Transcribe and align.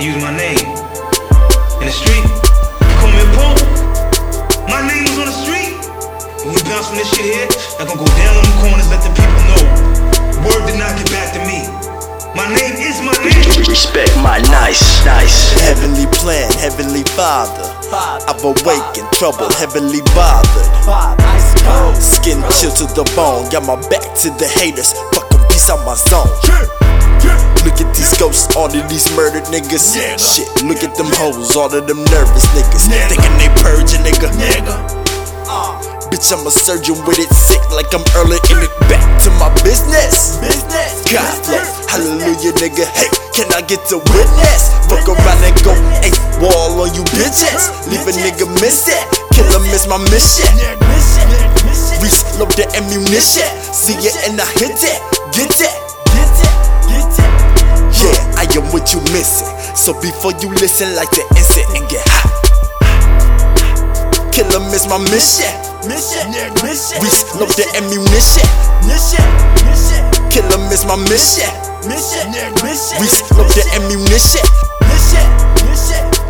use 0.00 0.16
my 0.22 0.32
name. 0.32 0.56
In 1.80 1.84
the 1.84 1.92
street, 1.92 2.24
call 2.96 3.12
me 3.12 3.20
a 3.20 3.28
punk. 3.36 3.60
My 4.64 4.80
name 4.80 5.04
was 5.04 5.20
on 5.20 5.28
the 5.28 5.36
street. 5.44 5.76
When 6.40 6.56
we 6.56 6.60
bounce 6.64 6.88
from 6.88 6.96
this 6.96 7.10
shit 7.12 7.28
here, 7.28 7.48
I 7.76 7.84
gon' 7.84 8.00
go 8.00 8.08
down 8.16 8.32
on 8.32 8.44
the 8.48 8.54
corners, 8.64 8.88
let 8.88 9.04
the 9.04 9.12
people 9.12 9.42
know. 9.52 9.62
Word 10.48 10.64
did 10.64 10.80
not 10.80 10.96
get 10.96 11.04
back 11.12 11.36
to 11.36 11.40
me. 11.44 11.68
My 12.32 12.48
name 12.48 12.80
is 12.80 12.96
my 13.04 13.12
name. 13.20 13.68
Respect 13.68 14.16
my 14.24 14.40
nice, 14.48 15.04
nice. 15.04 15.52
Heavenly 15.68 16.06
plan, 16.16 16.48
Heavenly 16.56 17.04
Father. 17.12 17.68
I've 17.92 18.40
awakened, 18.40 19.10
troubled, 19.12 19.52
heavenly 19.52 20.00
bothered. 20.16 20.68
Skin 22.00 22.40
chill 22.56 22.72
to 22.80 22.86
the 22.96 23.04
bone, 23.12 23.50
got 23.52 23.68
my 23.68 23.76
back 23.92 24.16
to 24.24 24.32
the 24.40 24.48
haters. 24.48 24.94
Fucking 25.12 25.44
piece 25.52 25.68
out 25.68 25.84
my 25.84 25.92
zone. 25.92 26.30
Look 27.64 27.76
at 27.80 27.90
these 27.94 28.16
ghosts, 28.16 28.56
all 28.56 28.72
of 28.72 28.88
these 28.88 29.10
murdered 29.16 29.44
niggas. 29.52 29.92
Shit, 30.16 30.48
look 30.64 30.82
at 30.82 30.96
them 30.96 31.10
hoes, 31.20 31.56
all 31.56 31.68
of 31.72 31.86
them 31.86 32.00
nervous 32.08 32.46
niggas. 32.56 32.88
Thinking 32.88 33.36
they 33.36 33.50
purging, 33.60 34.00
nigga. 34.00 34.28
Uh. 35.46 35.76
Bitch, 36.10 36.32
I'm 36.34 36.42
a 36.42 36.50
surgeon 36.50 36.98
with 37.06 37.22
it 37.22 37.30
sick 37.30 37.62
like 37.70 37.86
I'm 37.94 38.02
early 38.18 38.42
in 38.50 38.58
it. 38.66 38.72
Back 38.90 39.04
to 39.22 39.30
my 39.38 39.46
business. 39.62 40.42
God 41.06 41.34
bless, 41.46 41.86
hallelujah, 41.86 42.50
nigga. 42.58 42.82
Hey, 42.98 43.06
can 43.30 43.46
I 43.54 43.62
get 43.62 43.84
to 43.94 44.02
witness? 44.10 44.74
Fuck 44.90 45.06
around 45.06 45.42
and 45.46 45.54
go, 45.62 45.70
hey, 46.02 46.10
wall 46.42 46.82
on 46.82 46.90
you 46.98 47.06
bitches. 47.14 47.70
Leave 47.86 48.02
a 48.08 48.12
nigga 48.16 48.48
miss 48.58 48.88
it. 48.88 49.04
Kill 49.34 49.46
him 49.54 49.62
is 49.70 49.86
my 49.86 49.98
mission. 50.10 50.50
Reload 52.02 52.50
the 52.58 52.66
ammunition. 52.74 53.46
See 53.72 53.94
it 53.94 54.16
and 54.26 54.40
I 54.40 54.46
hit 54.58 54.82
it. 54.82 54.98
Get 55.32 55.60
it. 55.60 55.89
I 58.50 58.58
am 58.58 58.66
what 58.74 58.90
you 58.92 58.98
missing. 59.14 59.46
So 59.78 59.94
before 60.02 60.34
you 60.42 60.50
listen, 60.58 60.90
like 60.98 61.10
the 61.14 61.22
instant 61.38 61.70
and 61.70 61.86
get 61.86 62.02
hot. 62.02 62.26
Kill 64.34 64.50
him 64.50 64.66
is 64.74 64.90
my 64.90 64.98
mission. 65.06 65.46
Reload 65.86 67.54
the 67.54 67.62
ammunition. 67.78 68.42
Kill 70.34 70.50
him 70.50 70.66
is 70.74 70.82
my 70.82 70.98
mission. 71.06 71.46
Reload 72.98 73.54
the 73.54 73.62
ammunition. 73.78 74.42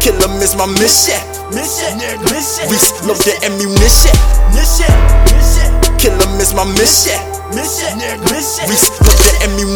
Kill 0.04 0.20
him 0.20 0.42
is 0.44 0.52
my 0.60 0.66
mission. 0.76 1.16
Reload 2.68 3.16
the 3.24 3.32
ammunition. 3.48 4.12
Kill 5.96 6.12
him 6.20 6.36
is 6.36 6.52
my 6.52 6.68
mission. 6.76 7.16
Reload 8.68 9.16
the 9.24 9.32
ammunition. 9.48 9.69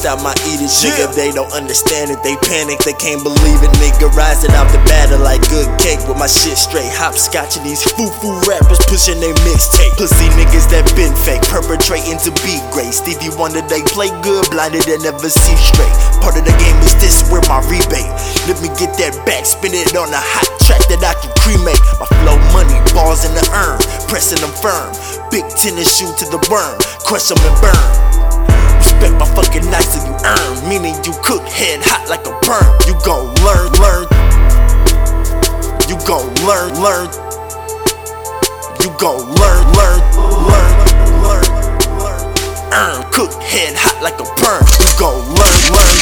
Stop 0.00 0.24
my 0.24 0.32
eating 0.48 0.72
sugar. 0.72 1.12
They 1.12 1.28
don't 1.28 1.52
understand 1.52 2.08
it, 2.08 2.24
they 2.24 2.32
panic, 2.48 2.80
they 2.88 2.96
can't 2.96 3.20
believe 3.20 3.60
it. 3.60 3.68
Nigga, 3.84 4.08
rising 4.16 4.50
out 4.56 4.72
the 4.72 4.80
battle 4.88 5.20
like 5.20 5.44
good 5.52 5.68
cake 5.76 6.00
with 6.08 6.16
my 6.16 6.26
shit 6.26 6.56
straight. 6.56 6.88
Hopscotching 6.88 7.62
these 7.62 7.84
foo 7.84 8.08
foo 8.08 8.32
rappers 8.48 8.80
pushing 8.88 9.20
their 9.20 9.36
mixtape. 9.44 9.92
Pussy 10.00 10.32
niggas 10.40 10.72
that 10.72 10.88
been 10.96 11.12
fake, 11.12 11.44
perpetrating 11.52 12.16
to 12.24 12.32
be 12.40 12.56
great. 12.72 12.96
Stevie 12.96 13.28
Wonder, 13.36 13.60
they 13.68 13.84
play 13.92 14.08
good, 14.24 14.48
blinded 14.48 14.88
and 14.88 15.04
never 15.04 15.28
see 15.28 15.56
straight. 15.60 15.92
Part 16.24 16.40
of 16.40 16.48
the 16.48 16.56
game 16.56 16.80
is 16.80 16.96
this, 16.96 17.20
where 17.28 17.44
my 17.44 17.60
rebate. 17.68 18.08
Let 18.48 18.56
me 18.64 18.72
get 18.80 18.96
that 18.96 19.12
back, 19.28 19.44
spin 19.44 19.76
it 19.76 19.92
on 19.92 20.08
a 20.08 20.22
hot 20.32 20.48
track 20.64 20.80
that 20.88 21.04
I 21.04 21.12
can 21.20 21.32
cremate. 21.44 21.80
My 22.00 22.08
flow 22.24 22.40
money, 22.56 22.76
balls 22.96 23.28
in 23.28 23.36
the 23.36 23.44
urn, 23.52 23.76
pressing 24.08 24.40
them 24.40 24.54
firm. 24.64 24.96
Big 25.28 25.44
tennis 25.60 25.92
shoe 25.92 26.08
to 26.08 26.26
the 26.32 26.40
worm, 26.48 26.80
crush 27.04 27.28
them 27.28 27.38
and 27.44 27.56
burn. 27.60 28.09
My 29.20 29.28
fucking 29.36 29.68
nights 29.70 30.00
and 30.00 30.08
you 30.08 30.16
earn. 30.24 30.68
Meaning 30.68 30.96
you 31.04 31.12
cook 31.20 31.44
head 31.44 31.84
hot 31.84 32.08
like 32.08 32.24
a 32.24 32.32
burn. 32.48 32.64
You 32.88 32.96
gon' 33.04 33.28
learn, 33.44 33.68
learn. 33.76 34.08
You 35.84 36.00
gon' 36.08 36.32
learn, 36.48 36.72
learn. 36.80 37.04
You 38.80 38.88
gon' 38.96 39.20
learn, 39.36 39.60
learn, 39.76 40.00
learn, 40.48 40.72
learn, 41.20 41.44
learn. 42.00 42.20
Earn, 42.72 43.04
cook 43.12 43.36
head 43.44 43.76
hot 43.76 44.00
like 44.00 44.16
a 44.16 44.26
burn. 44.40 44.64
You 44.80 44.88
gon' 44.96 45.20
learn, 45.36 45.60
learn. 45.68 45.96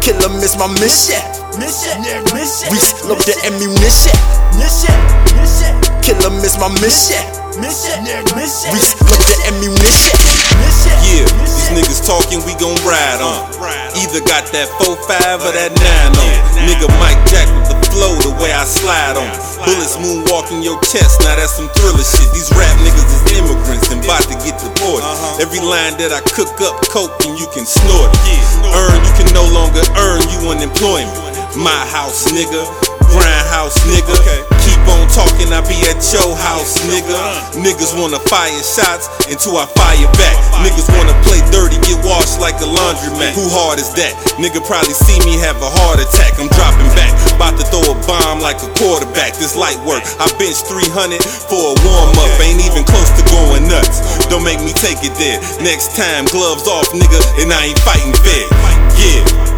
Kill 0.00 0.16
'em 0.24 0.40
is 0.40 0.56
my 0.56 0.66
mission. 0.80 1.20
Mission, 1.60 2.00
mission. 2.32 2.72
Reload 2.72 3.20
the 3.28 3.36
ammunition. 3.44 4.16
Kill 6.00 6.16
'em 6.24 6.40
is 6.40 6.56
my 6.56 6.72
mission. 6.80 7.20
Mission, 7.60 8.00
mission. 8.32 8.72
Reload 8.72 9.22
the 9.28 9.36
ammunition. 9.52 10.16
Yeah, 12.30 12.38
these 12.38 12.46
niggas 12.46 12.46
talking, 12.46 12.46
we 12.46 12.54
gon' 12.58 12.78
ride 12.86 13.20
on. 13.20 13.50
Either 13.98 14.22
got 14.22 14.46
that 14.52 14.68
4-5 14.78 15.42
or 15.42 15.52
that 15.52 15.74
9 15.74 16.14
on. 16.14 16.34
Nigga 16.66 16.86
Mike 17.00 17.18
Jack 17.26 17.48
with 17.56 17.68
the 17.68 17.78
flow, 17.90 18.14
the 18.22 18.30
way 18.42 18.52
I 18.52 18.64
slide 18.64 19.16
on. 19.16 19.30
Bullets 19.66 19.96
moonwalking 19.98 20.62
your 20.62 20.80
chest, 20.80 21.20
now 21.26 21.36
that's 21.36 21.56
some 21.56 21.68
thriller 21.74 22.04
shit. 22.04 22.30
These 22.32 22.50
rap 22.54 22.76
niggas 22.86 23.10
is 23.10 23.22
immigrants 23.38 23.90
and 23.90 24.04
about 24.04 24.22
to 24.30 24.36
get 24.44 24.58
deported. 24.60 25.06
Every 25.40 25.60
line 25.60 25.98
that 25.98 26.12
I 26.12 26.20
cook 26.36 26.54
up, 26.62 26.80
coke 26.88 27.18
and 27.26 27.38
you 27.38 27.46
can 27.52 27.66
snort 27.66 28.10
it. 28.14 28.44
Earn, 28.70 28.98
you 29.02 29.12
can 29.18 29.30
no 29.34 29.44
longer 29.50 29.82
earn 29.98 30.22
you 30.30 30.50
unemployment. 30.50 31.12
My 31.56 31.82
house, 31.90 32.30
nigga. 32.30 32.62
Grindhouse, 33.10 33.74
nigga. 33.90 34.59
Keep 34.90 34.98
on 34.98 35.06
talking, 35.14 35.50
I 35.54 35.62
be 35.70 35.78
at 35.86 36.02
your 36.10 36.34
house, 36.34 36.82
nigga. 36.90 37.14
Niggas 37.62 37.94
wanna 37.94 38.18
fire 38.26 38.50
shots 38.58 39.06
until 39.30 39.54
I 39.62 39.70
fire 39.78 40.10
back. 40.18 40.34
Niggas 40.66 40.90
wanna 40.98 41.14
play 41.22 41.38
dirty, 41.54 41.78
get 41.86 42.02
washed 42.02 42.42
like 42.42 42.58
a 42.58 42.66
laundromat. 42.66 43.30
Who 43.38 43.46
hard 43.54 43.78
is 43.78 43.94
that? 43.94 44.18
Nigga 44.42 44.58
probably 44.66 44.94
see 44.94 45.22
me 45.22 45.38
have 45.38 45.62
a 45.62 45.70
heart 45.70 46.02
attack. 46.02 46.34
I'm 46.42 46.50
dropping 46.58 46.90
back, 46.98 47.14
about 47.30 47.54
to 47.62 47.64
throw 47.70 47.86
a 47.86 47.94
bomb 48.02 48.42
like 48.42 48.58
a 48.66 48.70
quarterback. 48.82 49.38
This 49.38 49.54
light 49.54 49.78
work, 49.86 50.02
I 50.18 50.26
bench 50.42 50.58
300 50.66 51.22
for 51.22 51.70
a 51.70 51.74
warm 51.86 52.10
up. 52.18 52.34
Ain't 52.42 52.58
even 52.66 52.82
close 52.82 53.14
to 53.14 53.22
going 53.30 53.70
nuts. 53.70 54.02
Don't 54.26 54.42
make 54.42 54.58
me 54.58 54.74
take 54.74 55.06
it 55.06 55.14
there. 55.22 55.38
Next 55.62 55.94
time, 55.94 56.26
gloves 56.34 56.66
off, 56.66 56.90
nigga, 56.90 57.20
and 57.38 57.54
I 57.54 57.70
ain't 57.70 57.78
fighting 57.86 58.14
fair. 58.26 58.46
Yeah. 58.98 59.50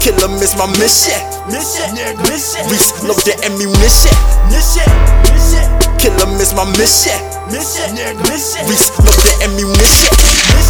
Kill 0.00 0.16
'em 0.24 0.40
is 0.40 0.56
my 0.56 0.64
mission. 0.78 1.20
Mission, 1.50 1.92
nigga. 1.92 2.22
Mission. 2.30 2.64
Reload 2.70 3.20
the 3.26 3.34
ammunition. 3.44 4.16
Kill 6.08 6.22
'em 6.22 6.40
is 6.40 6.54
my 6.54 6.64
mission. 6.78 7.20
Mission, 7.52 7.94
nigga. 7.94 8.24
Reload 8.64 9.18
the 9.24 9.44
ammunition. 9.44 10.68